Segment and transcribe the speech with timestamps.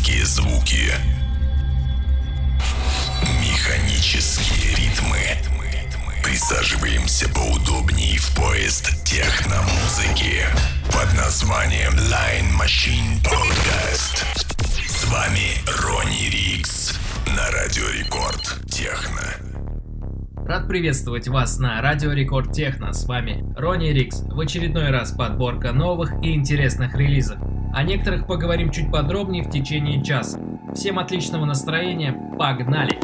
[0.00, 0.92] Механические звуки.
[3.42, 5.18] Механические ритмы.
[6.24, 10.46] Присаживаемся поудобнее в поезд техномузыки
[10.86, 14.24] под названием Line Machine Podcast.
[14.88, 19.36] С вами Ронни Рикс на Радио Рекорд Техно.
[20.46, 22.94] Рад приветствовать вас на Радио Рекорд Техно.
[22.94, 24.22] С вами Ронни Рикс.
[24.22, 27.38] В очередной раз подборка новых и интересных релизов.
[27.72, 30.40] О некоторых поговорим чуть подробнее в течение часа.
[30.74, 32.98] Всем отличного настроения, погнали!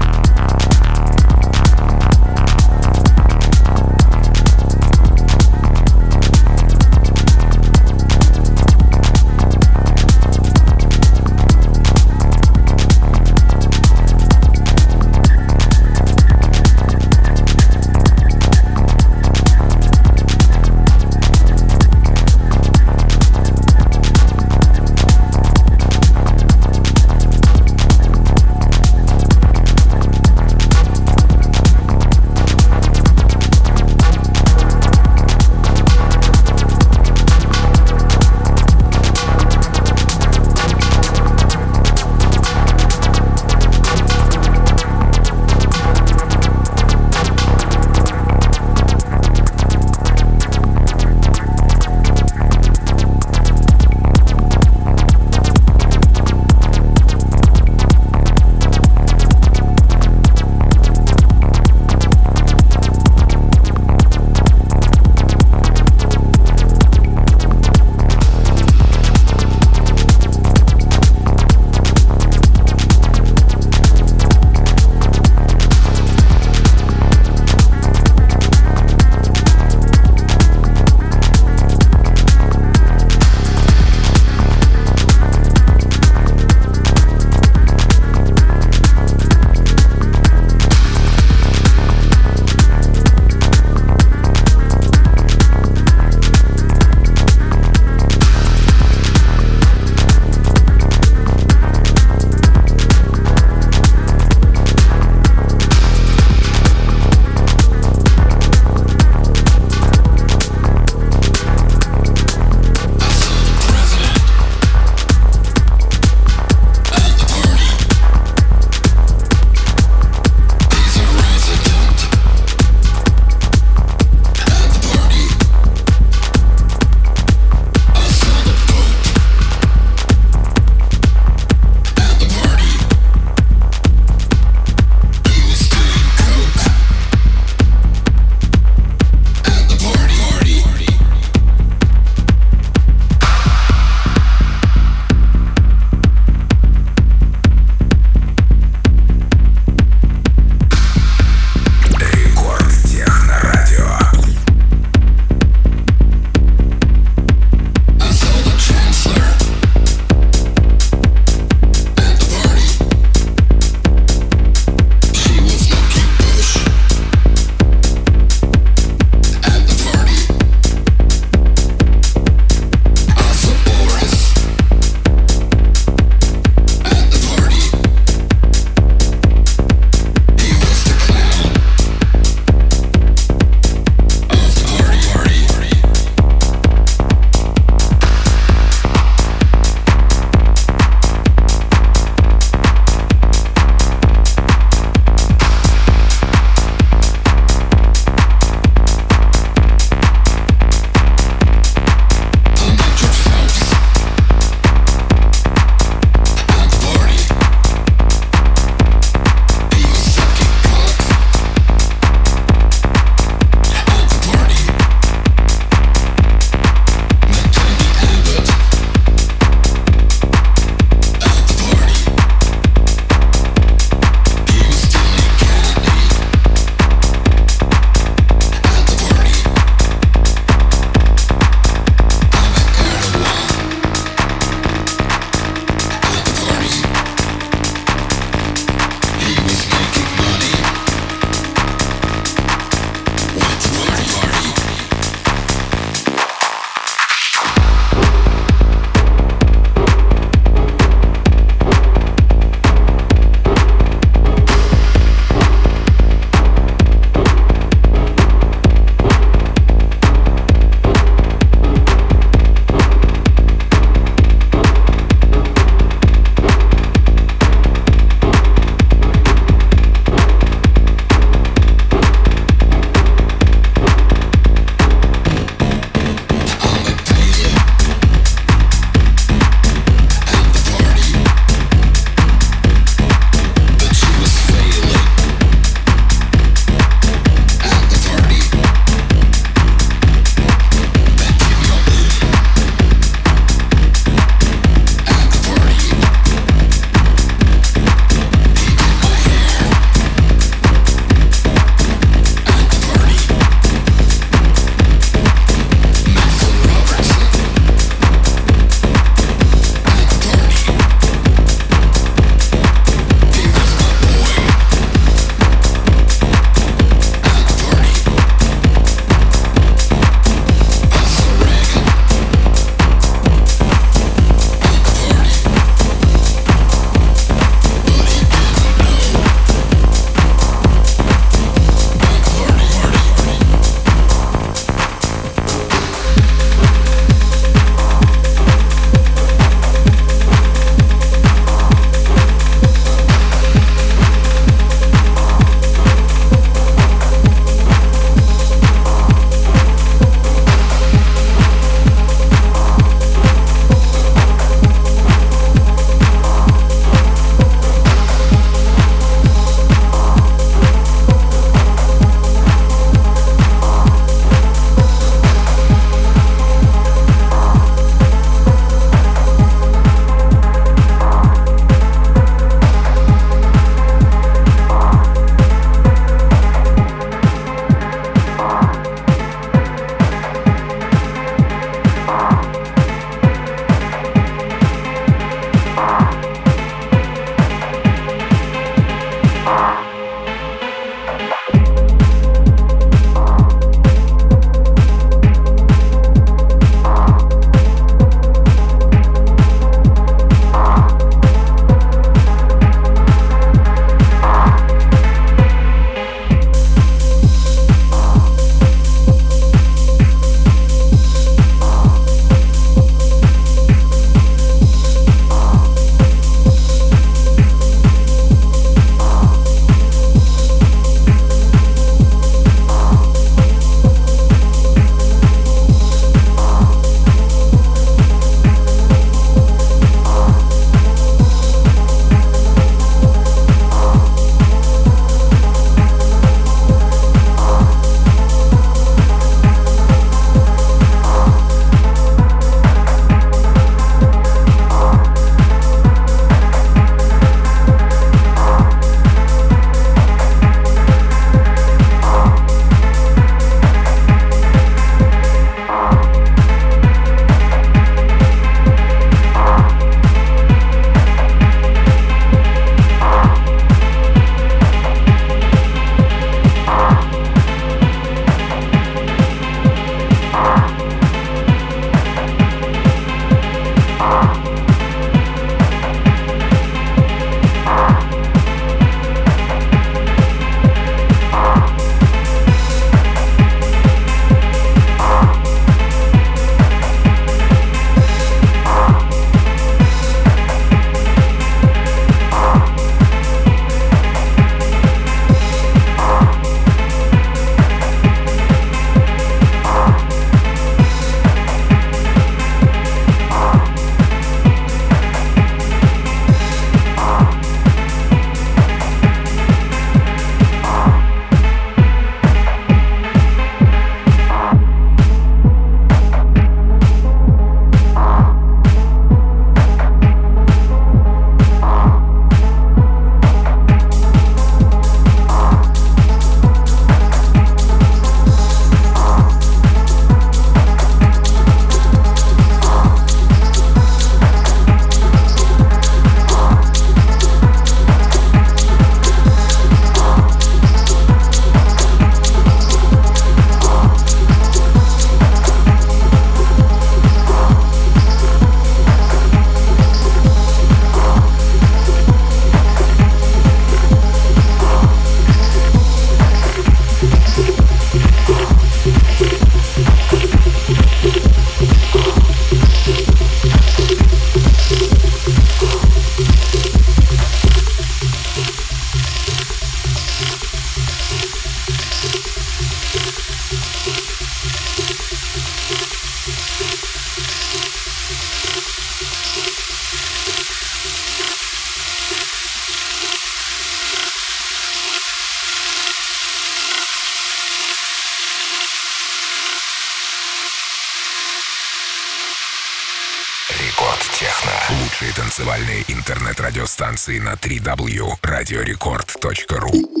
[596.90, 600.00] Интернет-радиостанции на 3w radiorecord.ru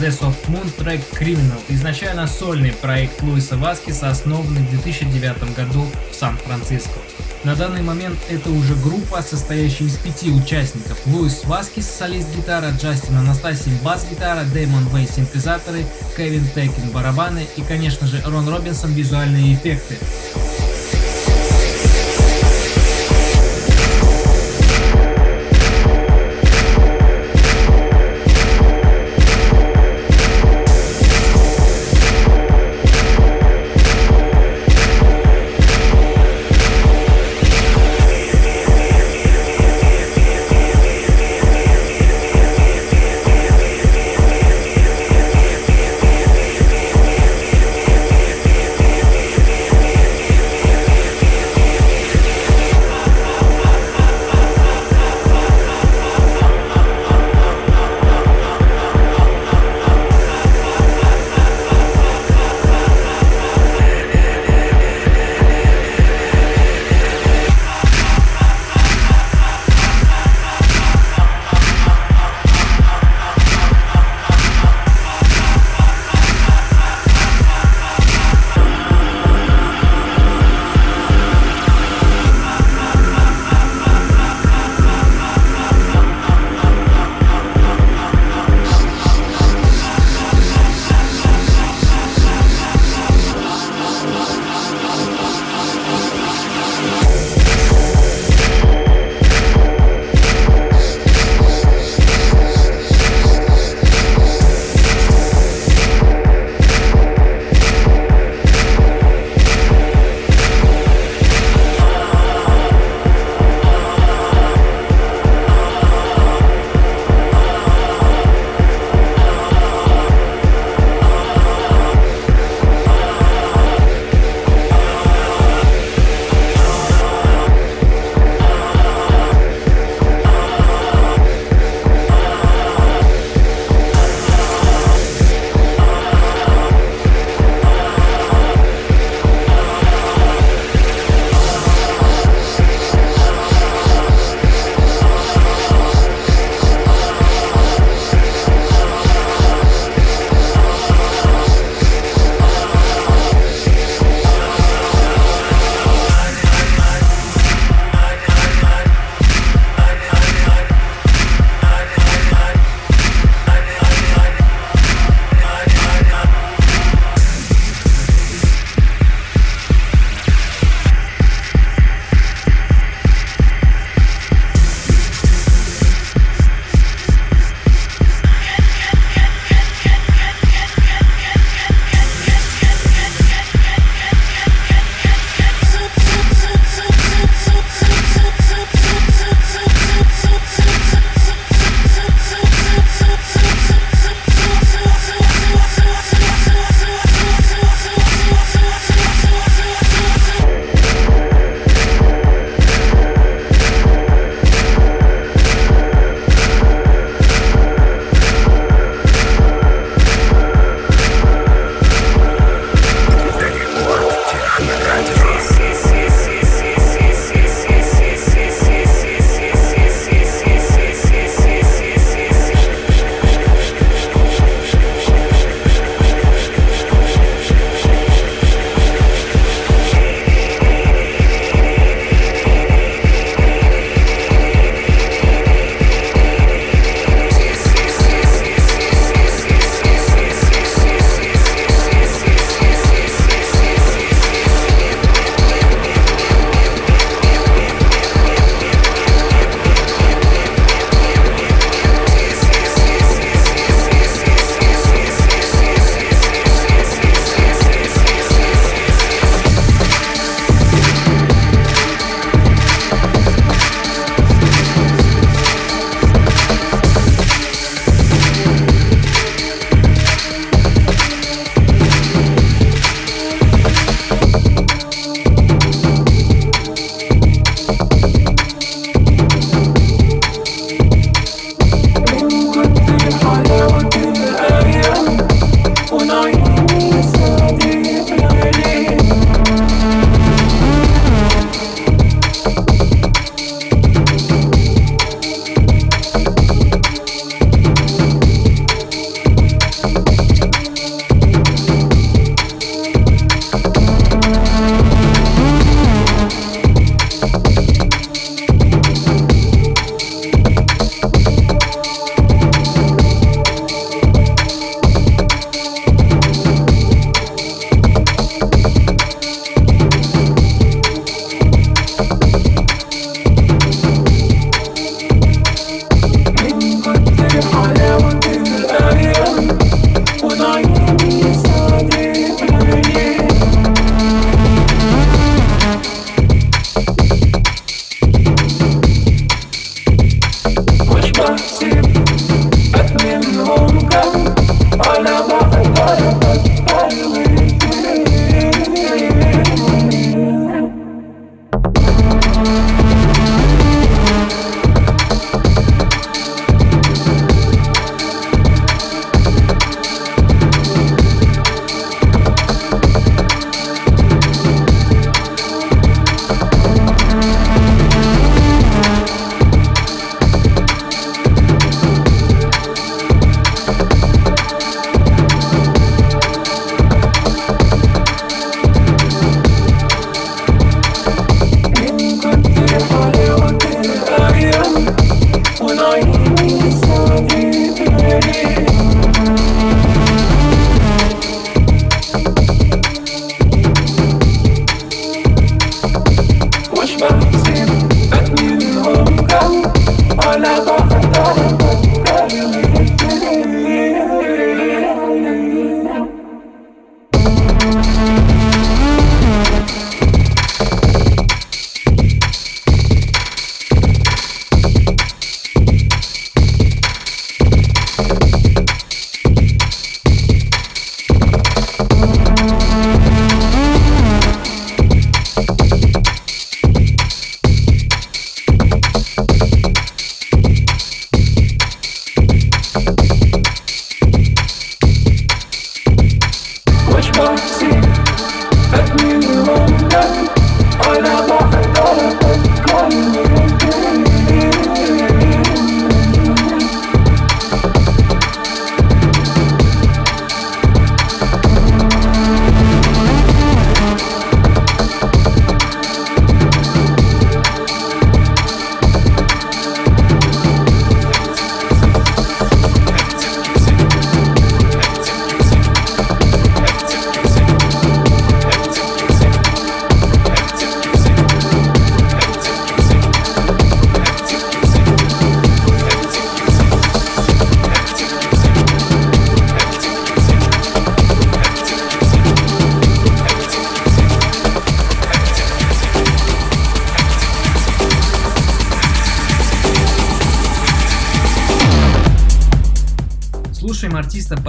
[0.00, 6.14] The Soft Moon трек Criminal, изначально сольный проект Луиса Васкиса, основанный в 2009 году в
[6.14, 7.00] Сан-Франциско.
[7.42, 10.98] На данный момент это уже группа, состоящая из пяти участников.
[11.06, 15.84] Луис Васкис, солист-гитара, Джастин Анастасий, бас-гитара, Дэймон Вей, синтезаторы,
[16.16, 19.98] Кевин Текин, барабаны и, конечно же, Рон Робинсон, визуальные эффекты.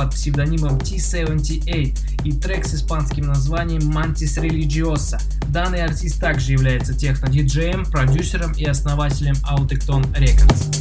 [0.10, 5.22] под псевдонимом T78 и трек с испанским названием Mantis Religiosa.
[5.50, 10.79] Данный артист также является техно-диджеем, продюсером и основателем Autecton Records.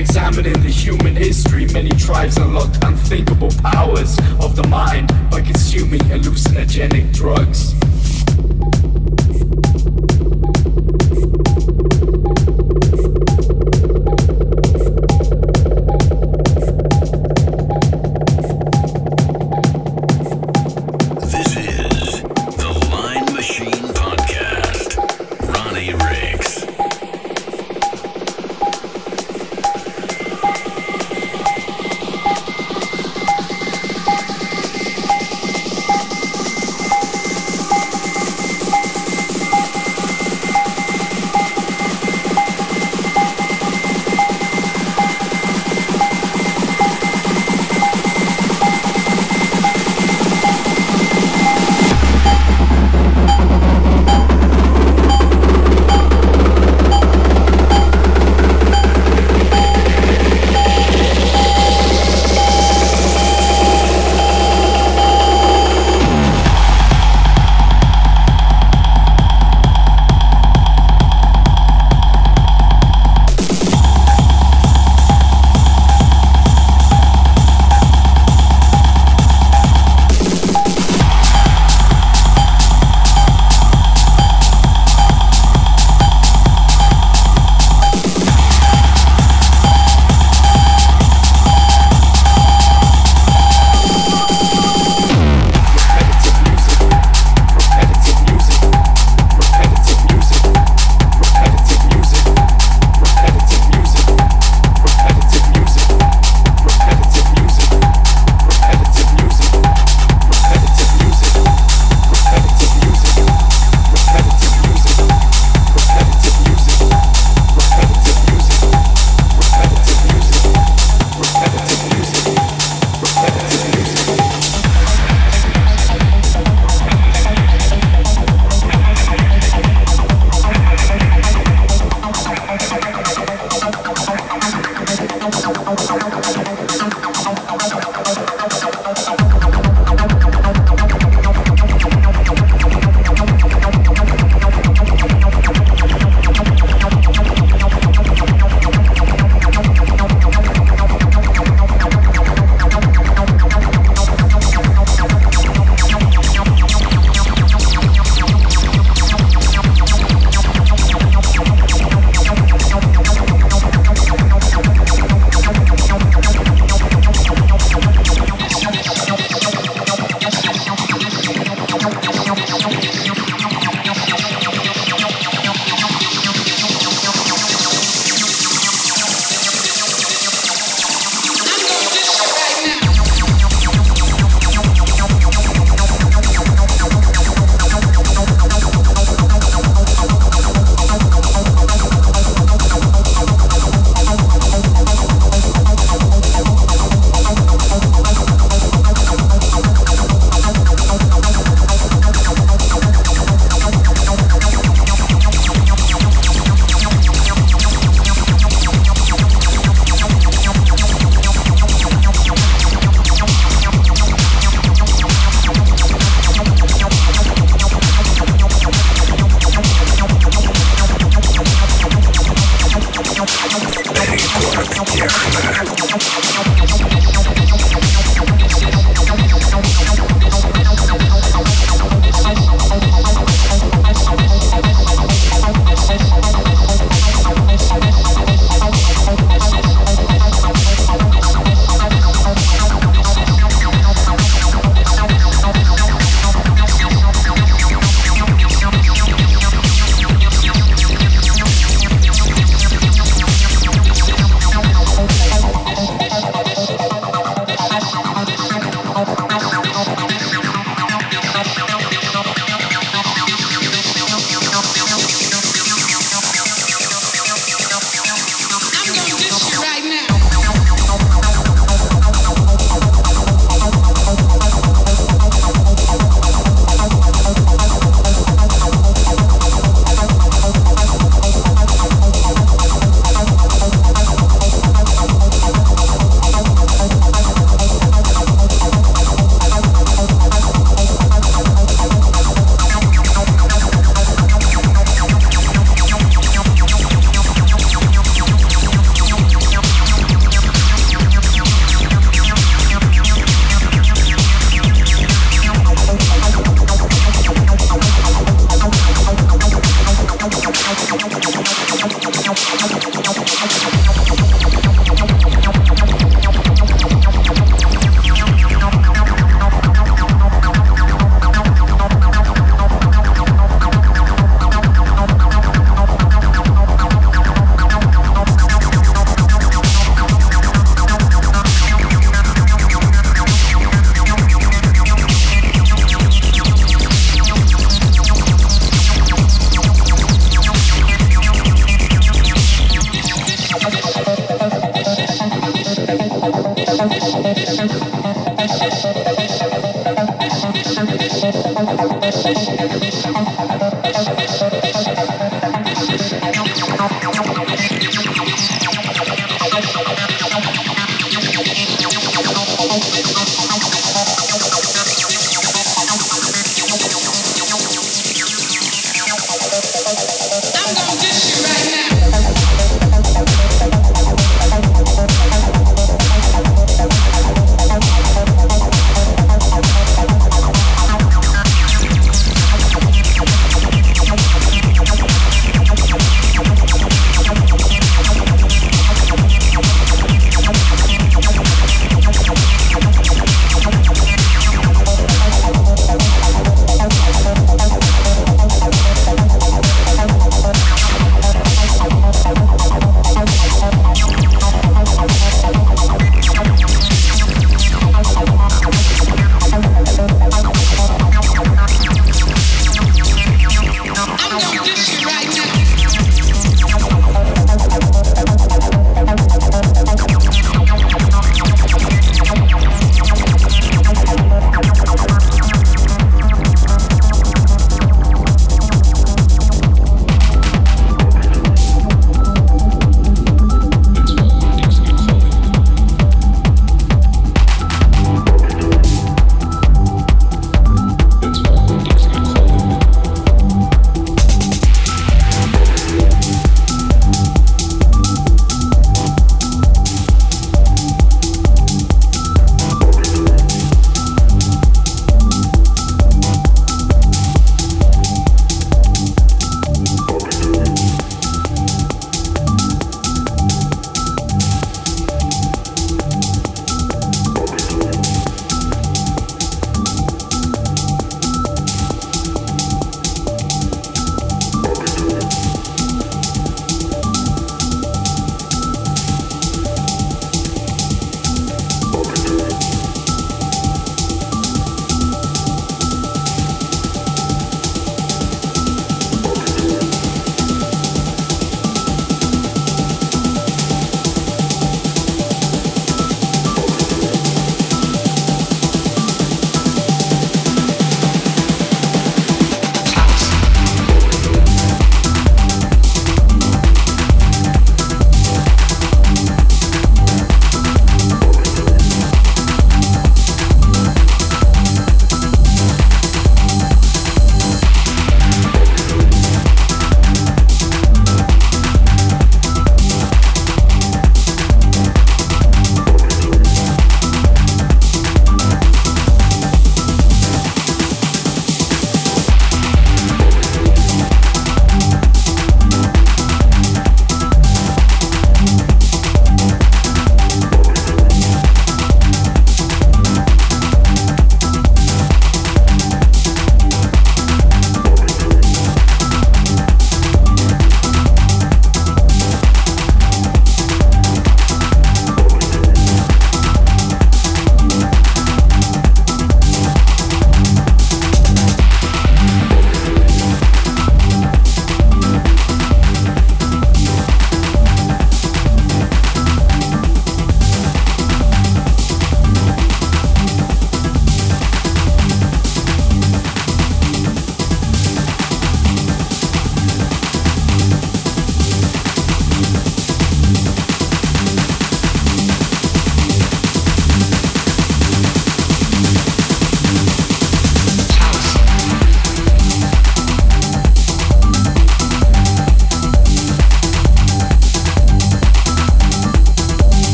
[0.00, 7.12] examining the human history, many tribes unlocked unthinkable powers of the mind by consuming hallucinogenic
[7.12, 7.74] drugs.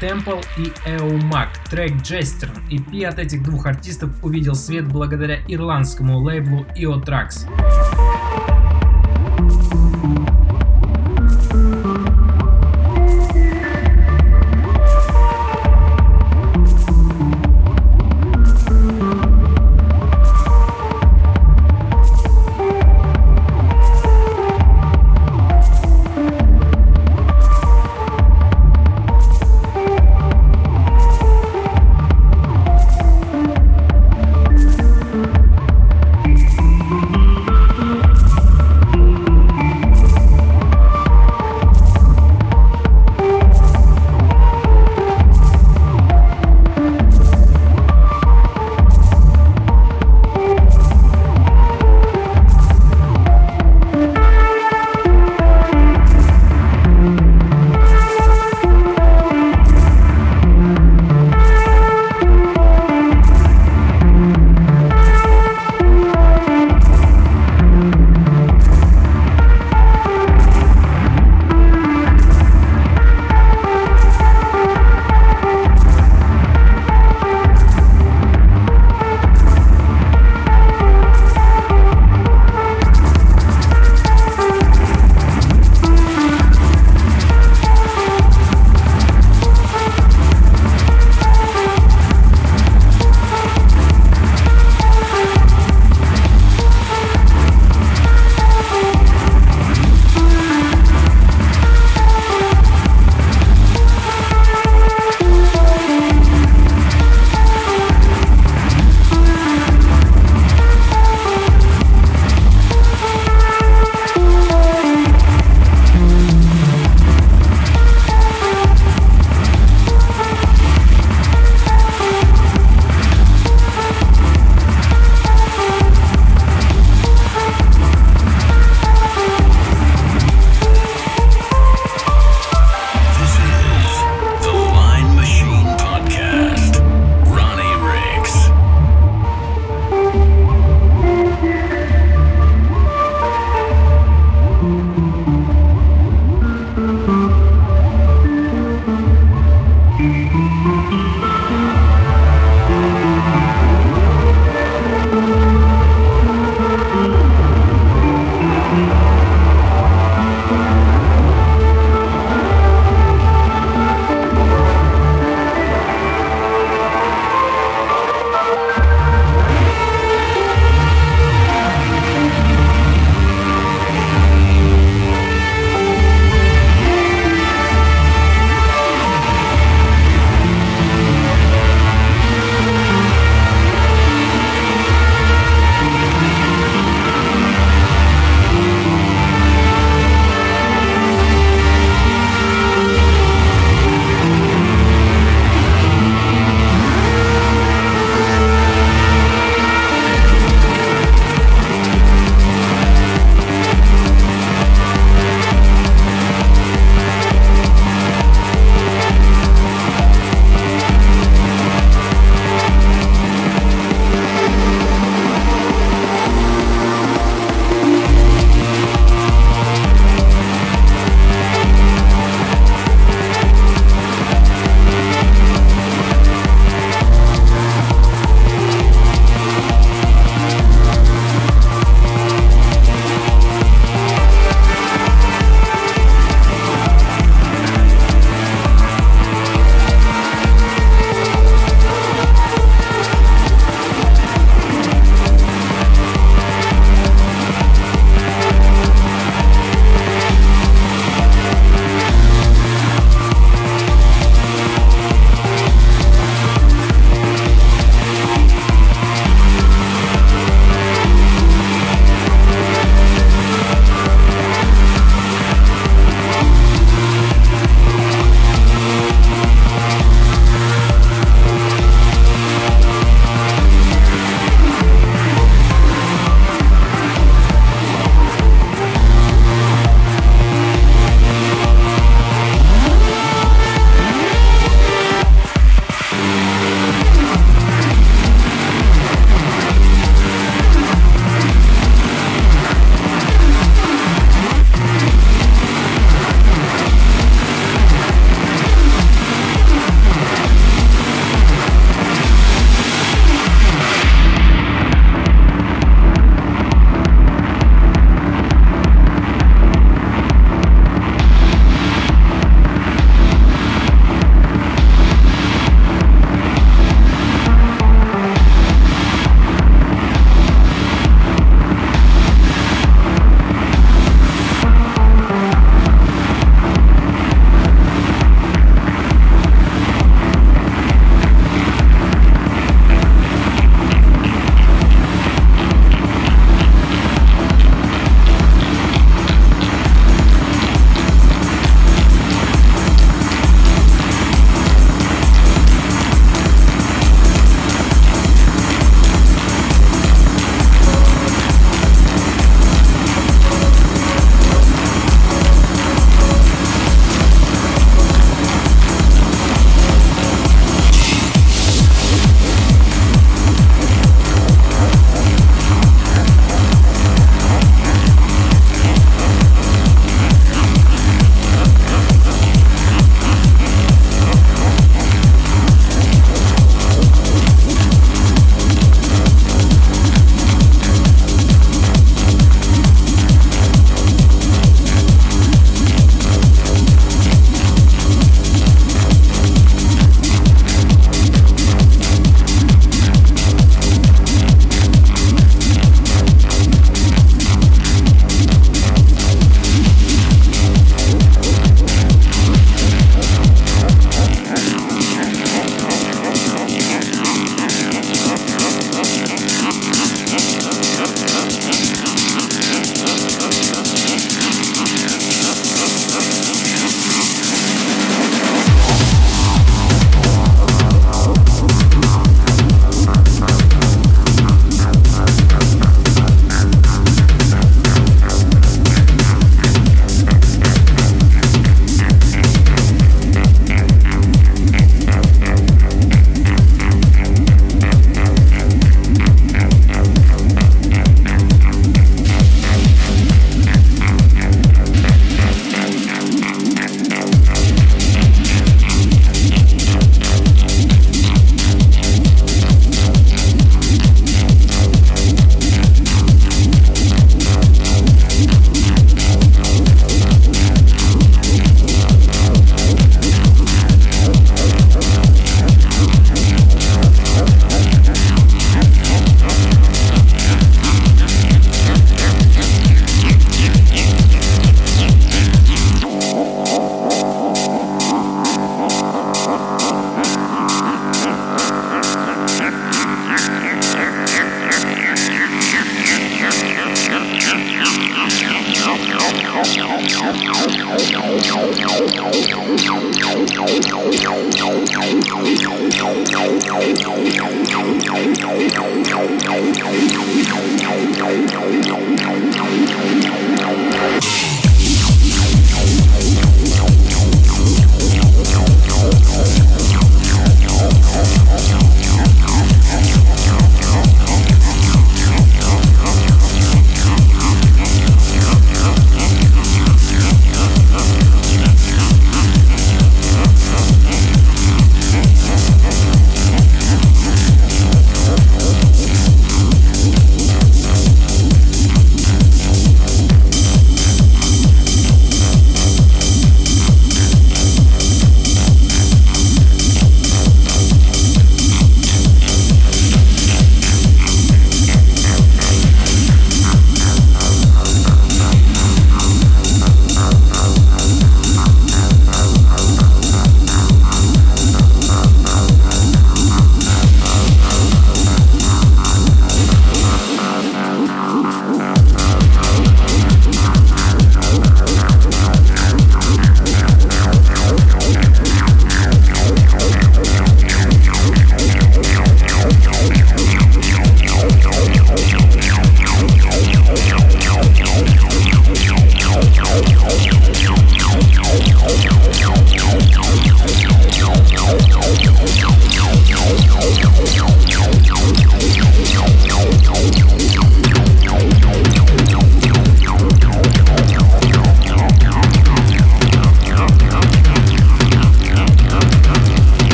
[0.00, 2.48] Темпл и Эумак, трек Jester.
[2.70, 7.04] EP от этих двух артистов увидел свет благодаря ирландскому лейблу EO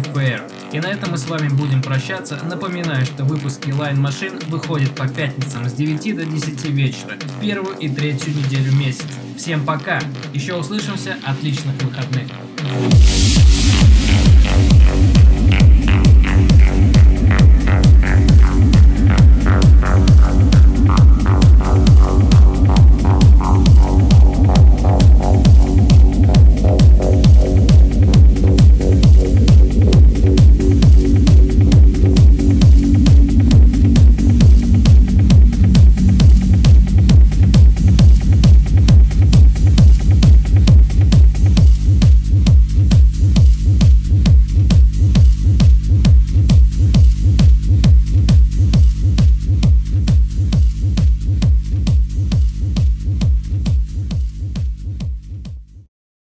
[0.00, 0.42] Fair.
[0.72, 2.40] И на этом мы с вами будем прощаться.
[2.44, 7.76] Напоминаю, что выпуски Line Machine выходят по пятницам с 9 до 10 вечера, в первую
[7.76, 9.06] и третью неделю месяца.
[9.36, 10.00] Всем пока!
[10.32, 12.28] Еще услышимся, отличных выходных!